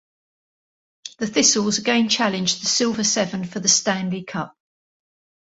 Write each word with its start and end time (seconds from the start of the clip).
The 1.19 1.27
Thistles 1.27 1.77
again 1.77 2.09
challenged 2.09 2.63
the 2.63 2.65
Silver 2.65 3.03
Seven 3.03 3.45
for 3.45 3.59
the 3.59 3.67
Stanley 3.67 4.23
Cup. 4.23 4.55